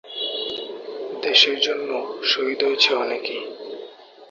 [1.21, 1.89] দেশের জন্য
[2.23, 3.35] শহীদ হয়েছেন অনেকে।